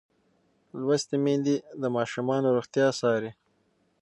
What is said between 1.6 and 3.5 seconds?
د ماشوم روغتیا څاري.